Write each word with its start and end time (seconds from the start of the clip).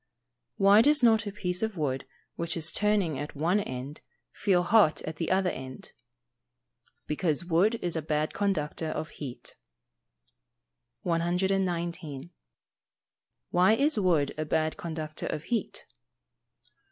Why 0.57 0.81
does 0.81 1.03
not 1.03 1.27
a 1.27 1.31
piece 1.31 1.61
of 1.61 1.77
wood 1.77 2.07
which 2.35 2.57
is 2.57 2.71
turning 2.71 3.19
at 3.19 3.35
one 3.35 3.59
end, 3.59 4.01
feel 4.31 4.63
hot 4.63 5.03
at 5.03 5.17
the 5.17 5.29
other 5.29 5.51
end? 5.51 5.91
Because 7.05 7.45
wood 7.45 7.75
is 7.83 7.95
a 7.95 8.01
bad 8.01 8.33
conductor 8.33 8.87
of 8.87 9.09
heat. 9.11 9.55
119. 11.03 12.31
_Why 13.53 13.77
is 13.77 13.99
wood 13.99 14.33
a 14.39 14.43
bad 14.45 14.75
conductor 14.75 15.27
of 15.27 15.43
heat? 15.43 15.85